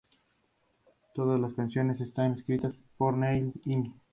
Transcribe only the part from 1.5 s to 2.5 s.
canciones están